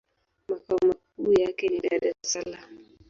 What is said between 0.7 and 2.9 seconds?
makuu yake ni Dar-es-Salaam.